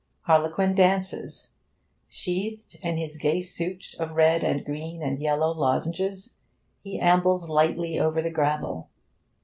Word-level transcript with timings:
Harlequin 0.21 0.73
dances. 0.73 1.53
Sheathed 2.07 2.79
in 2.81 2.97
his 2.97 3.19
gay 3.19 3.43
suit 3.43 3.93
of 3.99 4.13
red 4.15 4.43
and 4.43 4.65
green 4.65 5.03
and 5.03 5.21
yellow 5.21 5.53
lozenges, 5.53 6.37
he 6.81 6.99
ambles 6.99 7.49
lightly 7.51 7.99
over 7.99 8.19
the 8.19 8.31
gravel. 8.31 8.89